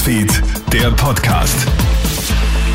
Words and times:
Newsfeed, 0.00 0.42
der 0.72 0.90
Podcast. 0.92 1.54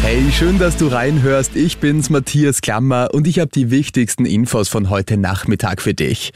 Hey, 0.04 0.32
schön, 0.32 0.60
dass 0.60 0.78
du 0.78 0.88
reinhörst. 0.88 1.56
Ich 1.56 1.80
bin's, 1.80 2.12
Matthias 2.12 2.62
Klammer, 2.62 3.10
und 3.14 3.26
ich 3.26 3.40
habe 3.40 3.50
die 3.50 3.72
wichtigsten 3.72 4.28
Infos 4.28 4.70
von 4.70 4.92
heute 4.92 5.18
Nachmittag 5.18 5.82
für 5.82 5.96
dich. 5.96 6.34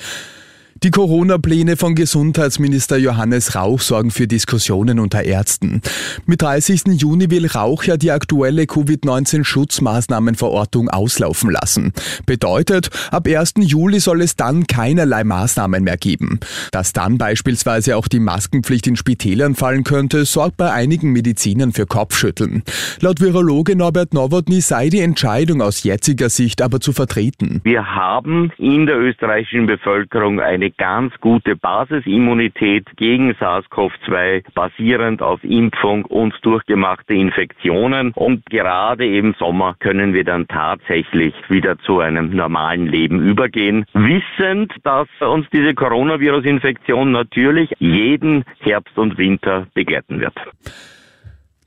Die 0.82 0.92
Corona-Pläne 0.92 1.76
von 1.76 1.94
Gesundheitsminister 1.94 2.96
Johannes 2.96 3.54
Rauch 3.54 3.82
sorgen 3.82 4.12
für 4.12 4.28
Diskussionen 4.28 5.02
unter 5.02 5.24
Ärzten. 5.24 5.82
Mit 6.26 6.42
30. 6.42 7.02
Juni 7.02 7.30
will 7.30 7.48
Rauch 7.48 7.84
ja 7.84 7.98
die 7.98 8.12
aktuelle 8.12 8.66
Covid-19-Schutzmaßnahmenverordnung 8.66 10.88
auslaufen 10.88 11.52
lassen. 11.52 11.92
Bedeutet, 12.26 12.92
ab 13.12 13.28
1. 13.28 13.56
Juli 13.58 14.00
soll 14.00 14.22
es 14.22 14.38
dann 14.38 14.68
keinerlei 14.68 15.26
Maßnahmen 15.26 15.84
mehr 15.84 15.98
geben. 15.98 16.40
Dass 16.72 16.94
dann 16.94 17.18
beispielsweise 17.18 17.98
auch 17.98 18.08
die 18.08 18.22
Maskenpflicht 18.22 18.88
in 18.88 18.96
Spitälern 18.96 19.56
fallen 19.56 19.84
könnte, 19.84 20.24
sorgt 20.24 20.56
bei 20.56 20.72
einigen 20.72 21.12
Medizinern 21.12 21.74
für 21.74 21.88
Kopfschütteln. 21.88 22.64
Laut 23.02 23.20
Virologe 23.20 23.76
Norbert 23.76 24.14
Nowotny 24.14 24.62
sei 24.62 24.88
die 24.88 25.02
Entscheidung 25.02 25.62
aus 25.62 25.84
jetziger 25.84 26.30
Sicht 26.30 26.62
aber 26.62 26.80
zu 26.80 26.94
vertreten. 26.94 27.60
Wir 27.66 27.86
haben 27.86 28.54
in 28.58 28.86
der 28.86 28.98
österreichischen 28.98 29.66
Bevölkerung 29.66 30.40
eine 30.40 30.69
ganz 30.78 31.14
gute 31.20 31.56
Basisimmunität 31.56 32.86
gegen 32.98 33.32
SARS-CoV-2 33.34 34.44
basierend 34.54 35.22
auf 35.22 35.44
Impfung 35.44 36.06
und 36.06 36.34
durchgemachte 36.42 37.14
Infektionen. 37.14 38.12
Und 38.14 38.46
gerade 38.46 39.06
im 39.06 39.34
Sommer 39.40 39.76
können 39.80 40.14
wir 40.14 40.24
dann 40.24 40.48
tatsächlich 40.48 41.34
wieder 41.50 41.78
zu 41.80 42.00
einem 42.00 42.36
normalen 42.36 42.88
Leben 42.88 43.22
übergehen, 43.22 43.86
wissend, 43.94 44.74
dass 44.84 45.08
uns 45.20 45.48
diese 45.52 45.74
Coronavirus-Infektion 45.74 47.12
natürlich 47.12 47.72
jeden 47.80 48.44
Herbst 48.60 48.98
und 48.98 49.18
Winter 49.18 49.68
begleiten 49.74 50.20
wird. 50.20 50.36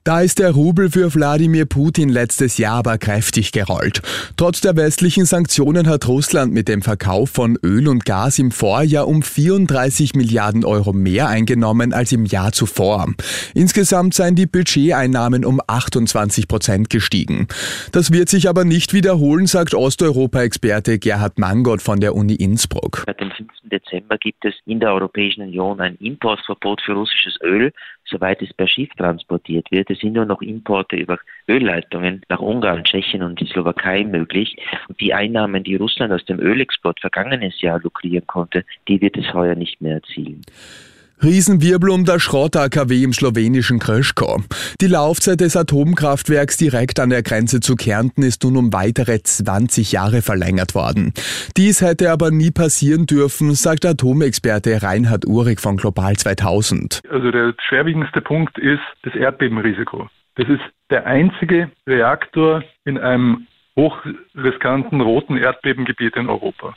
Da 0.04 0.20
ist 0.20 0.40
der 0.40 0.50
Rubel 0.50 0.90
für 0.90 1.14
Wladimir 1.14 1.64
Putin 1.64 2.08
letztes 2.08 2.58
Jahr 2.58 2.78
aber 2.78 2.98
kräftig 2.98 3.52
gerollt. 3.52 4.02
Trotz 4.36 4.60
der 4.60 4.74
westlichen 4.74 5.26
Sanktionen 5.26 5.88
hat 5.88 6.08
Russland 6.08 6.52
mit 6.52 6.66
dem 6.66 6.82
Verkauf 6.82 7.30
von 7.30 7.56
Öl 7.62 7.86
und 7.86 8.04
Gas 8.04 8.40
im 8.40 8.50
Vorjahr 8.50 9.06
um 9.06 9.22
34 9.22 10.14
Milliarden 10.16 10.64
Euro 10.64 10.92
mehr 10.92 11.28
eingenommen 11.28 11.92
als 11.92 12.10
im 12.10 12.24
Jahr 12.24 12.50
zuvor. 12.50 13.06
Insgesamt 13.54 14.14
seien 14.14 14.34
die 14.34 14.46
Budgeteinnahmen 14.46 15.44
um 15.44 15.60
28 15.64 16.48
Prozent 16.48 16.90
gestiegen. 16.90 17.46
Das 17.92 18.12
wird 18.12 18.28
sich 18.28 18.48
aber 18.48 18.64
nicht 18.64 18.94
wiederholen, 18.94 19.46
sagt 19.46 19.72
Osteuropa-Experte 19.72 20.98
Gerhard 20.98 21.38
Mangott 21.38 21.80
von 21.80 22.00
der 22.00 22.16
Uni 22.16 22.34
Innsbruck. 22.34 23.04
Seit 23.06 23.20
dem 23.20 23.30
5. 23.30 23.48
Dezember 23.70 24.18
gibt 24.18 24.44
es 24.44 24.54
in 24.66 24.80
der 24.80 24.92
Europäischen 24.92 25.42
Union 25.42 25.80
ein 25.80 25.94
Importverbot 25.96 26.82
für 26.84 26.94
russisches 26.94 27.38
Öl 27.40 27.72
soweit 28.12 28.42
es 28.42 28.52
per 28.52 28.68
Schiff 28.68 28.90
transportiert 28.96 29.70
wird. 29.70 29.90
Es 29.90 29.98
sind 29.98 30.12
nur 30.12 30.26
noch 30.26 30.42
Importe 30.42 30.96
über 30.96 31.18
Ölleitungen 31.48 32.22
nach 32.28 32.40
Ungarn, 32.40 32.84
Tschechien 32.84 33.22
und 33.22 33.40
die 33.40 33.46
Slowakei 33.46 34.04
möglich. 34.04 34.56
Und 34.88 35.00
die 35.00 35.14
Einnahmen, 35.14 35.64
die 35.64 35.76
Russland 35.76 36.12
aus 36.12 36.24
dem 36.26 36.38
Ölexport 36.38 37.00
vergangenes 37.00 37.60
Jahr 37.60 37.80
lukrieren 37.80 38.26
konnte, 38.26 38.64
die 38.86 39.00
wird 39.00 39.16
es 39.16 39.32
heuer 39.32 39.54
nicht 39.54 39.80
mehr 39.80 39.94
erzielen. 39.94 40.42
Riesenwirbel 41.24 41.90
um 41.90 42.04
das 42.04 42.20
Schrott-AKW 42.22 43.04
im 43.04 43.12
slowenischen 43.12 43.78
Krško. 43.78 44.42
Die 44.80 44.88
Laufzeit 44.88 45.40
des 45.40 45.56
Atomkraftwerks 45.56 46.56
direkt 46.56 46.98
an 46.98 47.10
der 47.10 47.22
Grenze 47.22 47.60
zu 47.60 47.76
Kärnten 47.76 48.24
ist 48.24 48.42
nun 48.42 48.56
um 48.56 48.72
weitere 48.72 49.22
20 49.22 49.92
Jahre 49.92 50.20
verlängert 50.20 50.74
worden. 50.74 51.12
Dies 51.56 51.80
hätte 51.80 52.10
aber 52.10 52.32
nie 52.32 52.50
passieren 52.50 53.06
dürfen, 53.06 53.54
sagt 53.54 53.86
Atomexperte 53.86 54.82
Reinhard 54.82 55.24
Uhrig 55.24 55.60
von 55.60 55.76
Global 55.76 56.16
2000. 56.16 57.02
Also 57.08 57.30
der 57.30 57.54
schwerwiegendste 57.68 58.20
Punkt 58.20 58.58
ist 58.58 58.82
das 59.04 59.14
Erdbebenrisiko. 59.14 60.08
Das 60.34 60.48
ist 60.48 60.62
der 60.90 61.06
einzige 61.06 61.70
Reaktor 61.86 62.64
in 62.84 62.98
einem 62.98 63.46
hochriskanten 63.76 65.00
roten 65.00 65.36
Erdbebengebiet 65.36 66.16
in 66.16 66.28
Europa. 66.28 66.74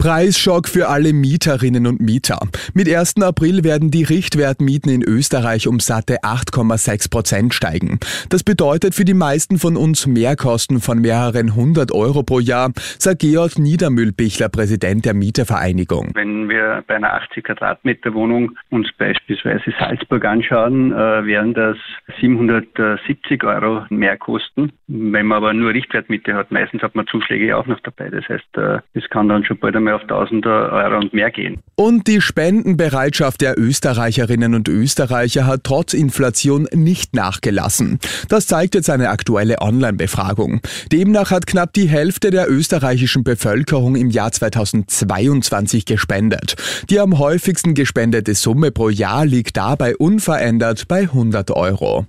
Preisschock 0.00 0.66
für 0.66 0.88
alle 0.88 1.12
Mieterinnen 1.12 1.86
und 1.86 2.00
Mieter. 2.00 2.38
Mit 2.72 2.88
1. 2.88 3.20
April 3.20 3.64
werden 3.64 3.90
die 3.90 4.02
Richtwertmieten 4.02 4.90
in 4.90 5.02
Österreich 5.02 5.68
um 5.68 5.78
satte 5.78 6.22
8,6 6.22 7.10
Prozent 7.10 7.52
steigen. 7.52 8.00
Das 8.30 8.42
bedeutet 8.42 8.94
für 8.94 9.04
die 9.04 9.12
meisten 9.12 9.58
von 9.58 9.76
uns 9.76 10.06
Mehrkosten 10.06 10.80
von 10.80 11.02
mehreren 11.02 11.54
hundert 11.54 11.92
Euro 11.92 12.22
pro 12.22 12.40
Jahr, 12.40 12.70
sagt 12.74 13.18
Georg 13.18 13.58
Niedermühlbichler, 13.58 14.48
Präsident 14.48 15.04
der 15.04 15.12
Mietervereinigung. 15.12 16.12
Wenn 16.14 16.48
wir 16.48 16.82
bei 16.86 16.96
einer 16.96 17.12
80 17.12 17.44
Quadratmeter 17.44 18.14
Wohnung 18.14 18.56
uns 18.70 18.88
beispielsweise 18.96 19.70
Salzburg 19.78 20.24
anschauen, 20.24 20.92
äh, 20.92 21.26
wären 21.26 21.52
das 21.52 21.76
770 22.22 23.44
Euro 23.44 23.84
Mehrkosten. 23.90 24.72
Wenn 24.86 25.26
man 25.26 25.36
aber 25.36 25.52
nur 25.52 25.74
Richtwertmiete 25.74 26.32
hat, 26.32 26.50
meistens 26.50 26.82
hat 26.82 26.94
man 26.94 27.06
Zuschläge 27.06 27.54
auch 27.54 27.66
noch 27.66 27.80
dabei. 27.80 28.08
Das 28.08 28.26
heißt, 28.30 28.56
äh, 28.56 28.78
es 28.94 29.06
kann 29.10 29.28
dann 29.28 29.44
schon 29.44 29.58
bald 29.58 29.76
einmal 29.76 29.89
mal 29.90 29.96
auf 29.96 30.02
1000 30.02 30.46
Euro 30.46 30.98
und 30.98 31.12
mehr 31.12 31.30
gehen. 31.30 31.58
Und 31.74 32.06
die 32.06 32.20
Spendenbereitschaft 32.20 33.40
der 33.40 33.58
Österreicherinnen 33.58 34.54
und 34.54 34.68
Österreicher 34.68 35.46
hat 35.46 35.64
trotz 35.64 35.94
Inflation 35.94 36.68
nicht 36.72 37.14
nachgelassen. 37.14 37.98
Das 38.28 38.46
zeigt 38.46 38.74
jetzt 38.74 38.90
eine 38.90 39.10
aktuelle 39.10 39.60
Online-Befragung. 39.60 40.60
Demnach 40.92 41.30
hat 41.30 41.46
knapp 41.46 41.72
die 41.72 41.88
Hälfte 41.88 42.30
der 42.30 42.50
österreichischen 42.50 43.24
Bevölkerung 43.24 43.96
im 43.96 44.10
Jahr 44.10 44.32
2022 44.32 45.86
gespendet. 45.86 46.56
Die 46.90 47.00
am 47.00 47.18
häufigsten 47.18 47.74
gespendete 47.74 48.34
Summe 48.34 48.70
pro 48.70 48.88
Jahr 48.88 49.24
liegt 49.26 49.56
dabei 49.56 49.96
unverändert 49.96 50.88
bei 50.88 51.02
100 51.02 51.50
Euro. 51.52 52.06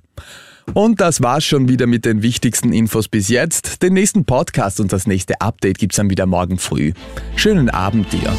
Und 0.73 1.01
das 1.01 1.21
war's 1.21 1.43
schon 1.43 1.67
wieder 1.67 1.87
mit 1.87 2.05
den 2.05 2.21
wichtigsten 2.21 2.71
Infos 2.71 3.07
bis 3.07 3.27
jetzt. 3.29 3.83
Den 3.83 3.93
nächsten 3.93 4.25
Podcast 4.25 4.79
und 4.79 4.93
das 4.93 5.07
nächste 5.07 5.41
Update 5.41 5.77
gibt's 5.77 5.97
dann 5.97 6.09
wieder 6.09 6.25
morgen 6.25 6.57
früh. 6.57 6.93
Schönen 7.35 7.69
Abend 7.69 8.11
dir. 8.13 8.33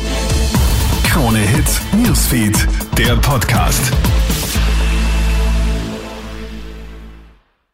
Krone 1.05 1.39
Hits, 1.39 1.81
Newsfeed, 1.93 2.57
der 2.97 3.17
Podcast. 3.17 3.93